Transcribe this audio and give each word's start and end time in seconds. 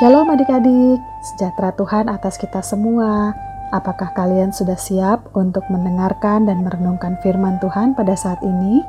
Shalom 0.00 0.32
adik-adik, 0.32 0.96
sejahtera 1.20 1.76
Tuhan 1.76 2.08
atas 2.08 2.40
kita 2.40 2.64
semua. 2.64 3.36
Apakah 3.68 4.16
kalian 4.16 4.48
sudah 4.48 4.80
siap 4.80 5.28
untuk 5.36 5.60
mendengarkan 5.68 6.48
dan 6.48 6.64
merenungkan 6.64 7.20
firman 7.20 7.60
Tuhan 7.60 7.92
pada 7.92 8.16
saat 8.16 8.40
ini? 8.40 8.80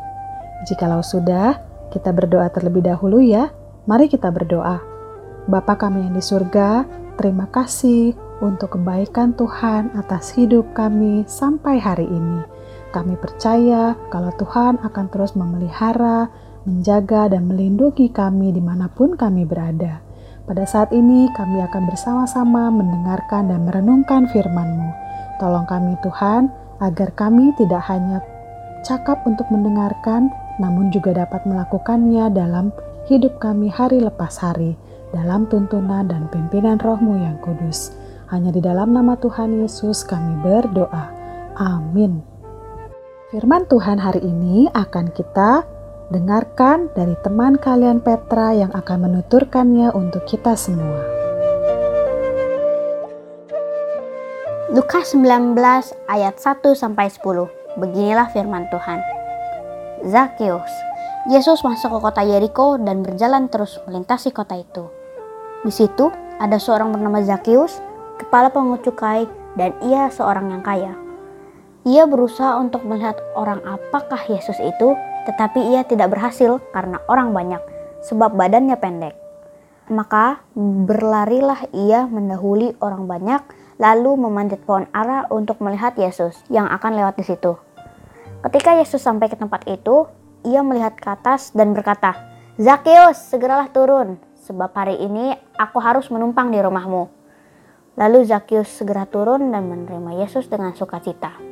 Jikalau 0.72 1.04
sudah, 1.04 1.60
kita 1.92 2.16
berdoa 2.16 2.48
terlebih 2.56 2.88
dahulu 2.88 3.20
ya. 3.20 3.52
Mari 3.92 4.08
kita 4.08 4.32
berdoa. 4.32 4.80
Bapa 5.52 5.76
kami 5.76 6.08
yang 6.08 6.16
di 6.16 6.24
surga, 6.24 6.88
terima 7.20 7.44
kasih 7.52 8.16
untuk 8.40 8.80
kebaikan 8.80 9.36
Tuhan 9.36 9.92
atas 10.00 10.32
hidup 10.40 10.72
kami 10.72 11.28
sampai 11.28 11.76
hari 11.76 12.08
ini. 12.08 12.40
Kami 12.96 13.20
percaya 13.20 14.00
kalau 14.16 14.32
Tuhan 14.40 14.80
akan 14.80 15.06
terus 15.12 15.36
memelihara, 15.36 16.32
menjaga, 16.64 17.28
dan 17.28 17.52
melindungi 17.52 18.08
kami 18.16 18.56
di 18.56 18.64
mana 18.64 18.88
pun 18.88 19.20
kami 19.20 19.44
berada. 19.44 20.08
Pada 20.52 20.68
saat 20.68 20.92
ini 20.92 21.32
kami 21.32 21.64
akan 21.64 21.88
bersama-sama 21.88 22.68
mendengarkan 22.76 23.48
dan 23.48 23.64
merenungkan 23.64 24.28
firman-Mu. 24.36 24.92
Tolong 25.40 25.64
kami 25.64 25.96
Tuhan, 26.04 26.52
agar 26.84 27.16
kami 27.16 27.56
tidak 27.56 27.80
hanya 27.88 28.20
cakap 28.84 29.24
untuk 29.24 29.48
mendengarkan, 29.48 30.28
namun 30.60 30.92
juga 30.92 31.16
dapat 31.16 31.48
melakukannya 31.48 32.36
dalam 32.36 32.76
hidup 33.08 33.40
kami 33.40 33.72
hari 33.72 34.04
lepas 34.04 34.44
hari, 34.44 34.76
dalam 35.16 35.48
tuntunan 35.48 36.04
dan 36.12 36.28
pimpinan 36.28 36.76
rohmu 36.84 37.16
yang 37.16 37.40
kudus. 37.40 37.96
Hanya 38.28 38.52
di 38.52 38.60
dalam 38.60 38.92
nama 38.92 39.16
Tuhan 39.16 39.56
Yesus 39.56 40.04
kami 40.04 40.36
berdoa. 40.44 41.16
Amin. 41.64 42.20
Firman 43.32 43.72
Tuhan 43.72 44.04
hari 44.04 44.20
ini 44.20 44.68
akan 44.68 45.16
kita 45.16 45.64
Dengarkan 46.12 46.92
dari 46.92 47.16
teman 47.24 47.56
kalian 47.56 48.04
Petra 48.04 48.52
yang 48.52 48.68
akan 48.76 49.08
menuturkannya 49.08 49.96
untuk 49.96 50.28
kita 50.28 50.60
semua. 50.60 51.00
Lukas 54.76 55.16
19 55.16 55.56
ayat 56.12 56.36
1 56.36 56.76
sampai 56.76 57.08
10. 57.08 57.80
Beginilah 57.80 58.28
firman 58.36 58.68
Tuhan. 58.68 59.00
Zakeus. 60.04 60.68
Yesus 61.32 61.64
masuk 61.64 61.96
ke 61.96 62.00
kota 62.04 62.28
Yeriko 62.28 62.76
dan 62.76 63.08
berjalan 63.08 63.48
terus 63.48 63.80
melintasi 63.88 64.36
kota 64.36 64.60
itu. 64.60 64.92
Di 65.64 65.72
situ 65.72 66.12
ada 66.44 66.60
seorang 66.60 66.92
bernama 66.92 67.24
Zakeus, 67.24 67.80
kepala 68.20 68.52
pengut 68.52 68.84
cukai, 68.84 69.32
dan 69.56 69.72
ia 69.80 70.12
seorang 70.12 70.52
yang 70.52 70.60
kaya. 70.60 70.92
Ia 71.82 72.06
berusaha 72.06 72.62
untuk 72.62 72.86
melihat 72.86 73.18
orang 73.34 73.62
apakah 73.66 74.22
Yesus 74.30 74.58
itu 74.62 74.94
tetapi 75.26 75.74
ia 75.74 75.86
tidak 75.86 76.14
berhasil 76.14 76.62
karena 76.74 76.98
orang 77.06 77.34
banyak, 77.34 77.62
sebab 78.06 78.34
badannya 78.34 78.78
pendek. 78.78 79.16
Maka 79.92 80.42
berlarilah 80.56 81.68
ia 81.76 82.08
mendahului 82.08 82.80
orang 82.80 83.06
banyak, 83.06 83.42
lalu 83.82 84.14
memanjat 84.18 84.62
pohon 84.64 84.88
ara 84.94 85.28
untuk 85.30 85.60
melihat 85.60 85.98
Yesus 85.98 86.38
yang 86.48 86.70
akan 86.70 86.96
lewat 86.96 87.18
di 87.20 87.26
situ. 87.28 87.58
Ketika 88.42 88.78
Yesus 88.78 89.04
sampai 89.04 89.30
ke 89.30 89.38
tempat 89.38 89.66
itu, 89.70 90.10
ia 90.42 90.66
melihat 90.66 90.98
ke 90.98 91.06
atas 91.06 91.54
dan 91.54 91.78
berkata, 91.78 92.18
Zakeus, 92.58 93.18
segeralah 93.30 93.70
turun, 93.70 94.18
sebab 94.42 94.74
hari 94.74 94.98
ini 95.02 95.38
aku 95.58 95.78
harus 95.78 96.10
menumpang 96.10 96.50
di 96.50 96.58
rumahmu. 96.62 97.10
Lalu 98.00 98.26
Zakeus 98.26 98.72
segera 98.72 99.06
turun 99.06 99.54
dan 99.54 99.70
menerima 99.70 100.24
Yesus 100.26 100.50
dengan 100.50 100.74
sukacita. 100.74 101.51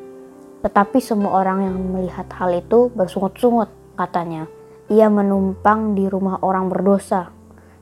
Tetapi 0.60 1.00
semua 1.00 1.40
orang 1.40 1.64
yang 1.68 1.78
melihat 1.96 2.28
hal 2.36 2.52
itu 2.52 2.92
bersungut-sungut, 2.92 3.72
katanya. 3.96 4.48
Ia 4.92 5.08
menumpang 5.08 5.96
di 5.96 6.10
rumah 6.10 6.42
orang 6.44 6.68
berdosa. 6.68 7.32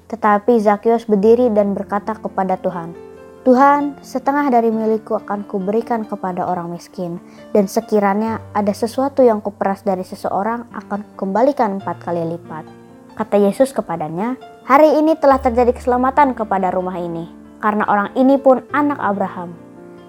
Tetapi 0.08 0.62
Zakius 0.62 1.10
berdiri 1.10 1.50
dan 1.52 1.74
berkata 1.74 2.16
kepada 2.16 2.56
Tuhan, 2.60 3.08
Tuhan, 3.48 3.96
setengah 4.04 4.52
dari 4.52 4.76
milikku 4.76 5.16
akan 5.16 5.48
kuberikan 5.48 6.04
kepada 6.04 6.44
orang 6.44 6.68
miskin, 6.68 7.16
dan 7.56 7.64
sekiranya 7.72 8.44
ada 8.52 8.76
sesuatu 8.76 9.24
yang 9.24 9.40
kuperas 9.40 9.88
dari 9.88 10.04
seseorang 10.04 10.68
akan 10.76 11.16
kembalikan 11.16 11.80
empat 11.80 12.04
kali 12.04 12.28
lipat. 12.36 12.68
Kata 13.16 13.40
Yesus 13.40 13.72
kepadanya, 13.72 14.36
hari 14.68 15.00
ini 15.00 15.16
telah 15.16 15.40
terjadi 15.40 15.72
keselamatan 15.72 16.36
kepada 16.36 16.76
rumah 16.76 17.00
ini, 17.00 17.32
karena 17.64 17.88
orang 17.88 18.12
ini 18.20 18.36
pun 18.36 18.68
anak 18.76 19.00
Abraham. 19.00 19.56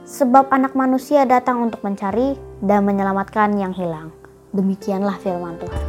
Sebab 0.03 0.51
anak 0.51 0.75
manusia 0.75 1.23
datang 1.23 1.63
untuk 1.63 1.79
mencari 1.87 2.35
dan 2.63 2.87
menyelamatkan 2.87 3.55
yang 3.55 3.75
hilang. 3.75 4.11
Demikianlah 4.51 5.21
firman 5.21 5.59
Tuhan. 5.61 5.85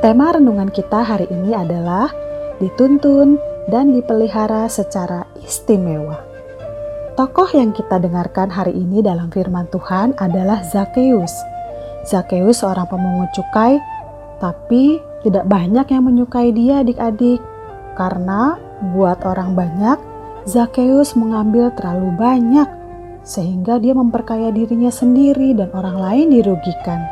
Tema 0.00 0.32
renungan 0.32 0.72
kita 0.72 1.04
hari 1.04 1.28
ini 1.28 1.52
adalah 1.52 2.08
dituntun 2.56 3.36
dan 3.68 3.92
dipelihara 3.92 4.64
secara 4.72 5.28
istimewa. 5.44 6.16
Tokoh 7.20 7.52
yang 7.52 7.76
kita 7.76 8.00
dengarkan 8.00 8.48
hari 8.48 8.72
ini 8.72 9.04
dalam 9.04 9.28
firman 9.28 9.68
Tuhan 9.68 10.16
adalah 10.16 10.64
Zakeus. 10.64 11.36
Zakeus 12.08 12.64
seorang 12.64 12.88
pemungut 12.88 13.28
cukai, 13.36 13.76
tapi 14.40 15.04
tidak 15.20 15.44
banyak 15.44 15.84
yang 15.92 16.08
menyukai 16.08 16.48
dia 16.48 16.80
adik-adik. 16.80 17.44
Karena 17.92 18.56
buat 18.96 19.20
orang 19.28 19.52
banyak, 19.52 19.98
Zakeus 20.48 21.12
mengambil 21.16 21.68
terlalu 21.76 22.16
banyak 22.16 22.68
sehingga 23.20 23.76
dia 23.76 23.92
memperkaya 23.92 24.48
dirinya 24.48 24.88
sendiri 24.88 25.52
dan 25.52 25.68
orang 25.76 26.00
lain 26.00 26.26
dirugikan. 26.32 27.04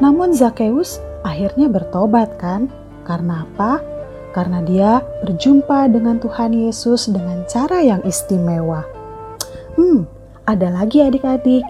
Namun 0.00 0.32
Zakeus 0.32 0.98
akhirnya 1.22 1.68
bertobat 1.68 2.40
kan? 2.40 2.72
Karena 3.04 3.44
apa? 3.44 3.84
Karena 4.32 4.64
dia 4.64 5.04
berjumpa 5.22 5.92
dengan 5.92 6.18
Tuhan 6.18 6.56
Yesus 6.56 7.06
dengan 7.12 7.44
cara 7.46 7.84
yang 7.84 8.02
istimewa. 8.02 8.82
Hmm, 9.78 10.08
ada 10.48 10.72
lagi 10.74 11.04
adik-adik, 11.04 11.62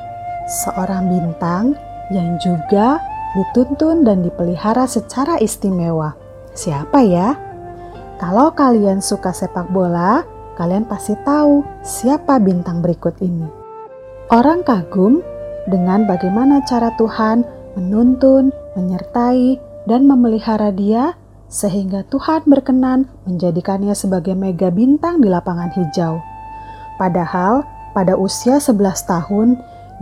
seorang 0.48 1.10
bintang 1.10 1.76
yang 2.08 2.40
juga 2.40 3.02
dituntun 3.34 4.06
dan 4.06 4.22
dipelihara 4.22 4.86
secara 4.86 5.36
istimewa. 5.42 6.14
Siapa 6.54 7.02
ya? 7.02 7.34
Kalau 8.22 8.54
kalian 8.54 9.02
suka 9.02 9.34
sepak 9.34 9.68
bola, 9.74 10.22
kalian 10.54 10.86
pasti 10.86 11.14
tahu 11.22 11.62
siapa 11.82 12.38
bintang 12.38 12.82
berikut 12.82 13.18
ini. 13.22 13.46
Orang 14.32 14.64
kagum 14.64 15.20
dengan 15.68 16.08
bagaimana 16.08 16.64
cara 16.64 16.92
Tuhan 16.96 17.44
menuntun, 17.74 18.54
menyertai, 18.78 19.58
dan 19.84 20.08
memelihara 20.08 20.72
dia 20.72 21.12
sehingga 21.48 22.02
Tuhan 22.08 22.48
berkenan 22.48 23.06
menjadikannya 23.28 23.94
sebagai 23.94 24.34
mega 24.34 24.72
bintang 24.72 25.20
di 25.22 25.28
lapangan 25.30 25.70
hijau. 25.76 26.18
Padahal 26.98 27.62
pada 27.94 28.18
usia 28.18 28.58
11 28.58 29.06
tahun, 29.06 29.48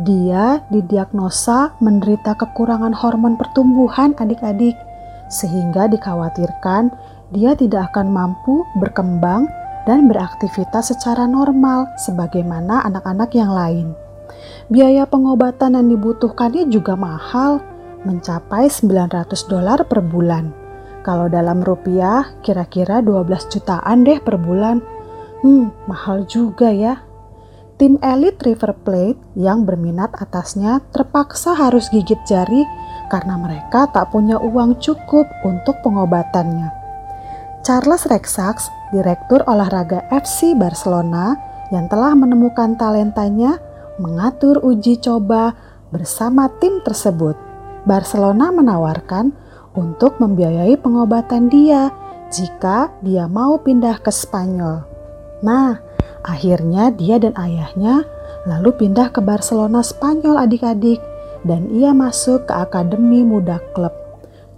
dia 0.01 0.65
didiagnosa 0.73 1.77
menderita 1.84 2.33
kekurangan 2.41 2.97
hormon 2.97 3.37
pertumbuhan 3.37 4.17
adik-adik, 4.17 4.73
sehingga 5.29 5.93
dikhawatirkan 5.93 6.89
dia 7.37 7.53
tidak 7.53 7.93
akan 7.93 8.09
mampu 8.09 8.65
berkembang 8.81 9.45
dan 9.84 10.06
beraktivitas 10.06 10.94
secara 10.94 11.26
normal 11.26 11.91
sebagaimana 11.98 12.87
anak-anak 12.87 13.31
yang 13.34 13.50
lain. 13.50 13.87
Biaya 14.72 15.04
pengobatan 15.04 15.76
yang 15.76 15.87
dibutuhkannya 15.93 16.70
juga 16.70 16.97
mahal, 16.97 17.60
mencapai 18.06 18.71
900 18.71 19.50
dolar 19.50 19.84
per 19.87 20.00
bulan. 20.03 20.54
Kalau 21.03 21.26
dalam 21.26 21.66
rupiah 21.66 22.31
kira-kira 22.47 23.03
12 23.03 23.50
jutaan 23.50 24.07
deh 24.07 24.22
per 24.22 24.39
bulan. 24.39 24.78
Hmm, 25.42 25.74
mahal 25.91 26.22
juga 26.30 26.71
ya. 26.71 27.03
Tim 27.74 27.98
elit 27.98 28.39
River 28.39 28.78
Plate 28.86 29.18
yang 29.34 29.66
berminat 29.66 30.15
atasnya 30.15 30.78
terpaksa 30.95 31.59
harus 31.59 31.91
gigit 31.91 32.22
jari 32.30 32.62
karena 33.10 33.34
mereka 33.34 33.91
tak 33.91 34.15
punya 34.15 34.39
uang 34.39 34.78
cukup 34.78 35.27
untuk 35.42 35.83
pengobatannya. 35.83 36.82
Charles 37.62 38.10
Rexax 38.10 38.66
Direktur 38.91 39.47
Olahraga 39.47 40.03
FC 40.10 40.50
Barcelona 40.59 41.38
yang 41.70 41.86
telah 41.86 42.10
menemukan 42.18 42.74
talentanya 42.74 43.62
mengatur 44.03 44.59
uji 44.66 44.98
coba 44.98 45.54
bersama 45.94 46.50
tim 46.59 46.82
tersebut. 46.82 47.38
Barcelona 47.86 48.50
menawarkan 48.50 49.30
untuk 49.78 50.18
membiayai 50.18 50.74
pengobatan 50.74 51.47
dia 51.47 51.94
jika 52.34 52.91
dia 52.98 53.30
mau 53.30 53.62
pindah 53.62 53.94
ke 54.03 54.10
Spanyol. 54.10 54.82
Nah, 55.47 55.78
akhirnya 56.26 56.91
dia 56.91 57.22
dan 57.22 57.38
ayahnya 57.38 58.03
lalu 58.42 58.74
pindah 58.74 59.14
ke 59.14 59.22
Barcelona 59.22 59.86
Spanyol 59.86 60.34
adik-adik 60.34 60.98
dan 61.47 61.70
ia 61.70 61.94
masuk 61.94 62.42
ke 62.50 62.53
Akademi 62.59 63.22
Muda 63.22 63.62
Klub. 63.70 63.94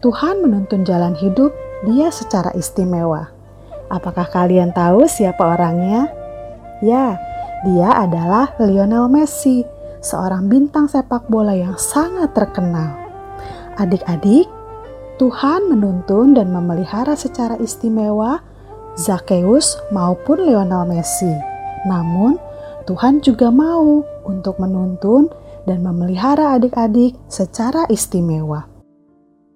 Tuhan 0.01 0.41
menuntun 0.41 0.89
jalan 0.89 1.13
hidup 1.21 1.53
dia 1.85 2.09
secara 2.11 2.51
istimewa. 2.57 3.31
Apakah 3.93 4.27
kalian 4.29 4.73
tahu 4.73 5.05
siapa 5.07 5.45
orangnya? 5.45 6.09
Ya, 6.81 7.21
dia 7.65 7.95
adalah 7.95 8.57
Lionel 8.61 9.09
Messi, 9.09 9.63
seorang 10.05 10.49
bintang 10.53 10.91
sepak 10.91 11.29
bola 11.33 11.57
yang 11.57 11.77
sangat 11.81 12.33
terkenal. 12.37 12.97
Adik-adik, 13.81 14.49
Tuhan 15.17 15.71
menuntun 15.71 16.35
dan 16.35 16.51
memelihara 16.51 17.15
secara 17.15 17.55
istimewa 17.63 18.43
Zakheus 18.99 19.79
maupun 19.95 20.43
Lionel 20.43 20.87
Messi. 20.91 21.31
Namun, 21.87 22.37
Tuhan 22.85 23.25
juga 23.25 23.49
mau 23.49 24.05
untuk 24.29 24.61
menuntun 24.61 25.33
dan 25.65 25.81
memelihara 25.81 26.57
adik-adik 26.57 27.17
secara 27.27 27.89
istimewa. 27.89 28.69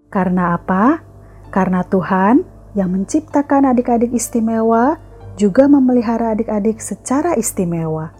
Karena 0.09 0.57
apa? 0.57 1.08
Karena 1.49 1.85
Tuhan 1.85 2.45
yang 2.77 2.93
menciptakan 2.93 3.69
adik-adik 3.73 4.13
istimewa 4.13 5.01
juga 5.39 5.71
memelihara 5.71 6.35
adik-adik 6.35 6.83
secara 6.83 7.39
istimewa. 7.39 8.13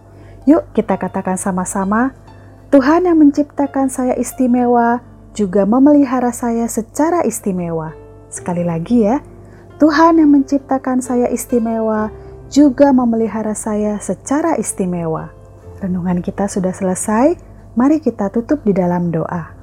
Yuk, 0.47 0.71
kita 0.73 0.95
katakan 0.95 1.35
sama-sama: 1.35 2.15
"Tuhan 2.73 3.05
yang 3.05 3.19
menciptakan 3.19 3.91
saya 3.91 4.15
istimewa 4.17 5.03
juga 5.37 5.67
memelihara 5.67 6.33
saya 6.33 6.65
secara 6.65 7.21
istimewa." 7.27 7.93
Sekali 8.33 8.65
lagi, 8.65 9.05
ya, 9.05 9.21
Tuhan 9.77 10.19
yang 10.19 10.31
menciptakan 10.33 10.99
saya 10.99 11.27
istimewa 11.29 12.11
juga 12.49 12.89
memelihara 12.91 13.53
saya 13.53 14.01
secara 14.01 14.57
istimewa. 14.57 15.29
Renungan 15.79 16.19
kita 16.19 16.49
sudah 16.49 16.73
selesai. 16.75 17.39
Mari 17.77 18.03
kita 18.03 18.27
tutup 18.33 18.65
di 18.65 18.75
dalam 18.75 19.13
doa. 19.13 19.55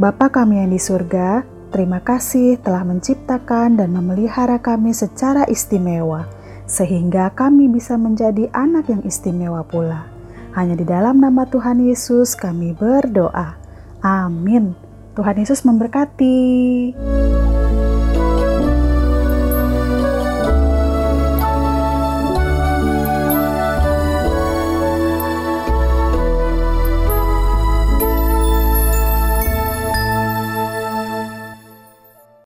Bapa 0.00 0.32
kami 0.32 0.64
yang 0.64 0.70
di 0.72 0.80
surga, 0.80 1.44
terima 1.70 2.02
kasih 2.04 2.60
telah 2.60 2.84
menciptakan 2.84 3.80
dan 3.80 3.94
memelihara 3.94 4.60
kami 4.60 4.92
secara 4.92 5.48
istimewa, 5.48 6.28
sehingga 6.68 7.32
kami 7.32 7.70
bisa 7.72 7.96
menjadi 7.96 8.52
anak 8.52 8.90
yang 8.92 9.02
istimewa 9.06 9.64
pula. 9.64 10.06
Hanya 10.52 10.74
di 10.74 10.84
dalam 10.84 11.22
nama 11.22 11.46
Tuhan 11.46 11.80
Yesus 11.80 12.36
kami 12.36 12.74
berdoa. 12.74 13.56
Amin. 14.02 14.74
Tuhan 15.14 15.36
Yesus 15.38 15.62
memberkati. 15.62 16.38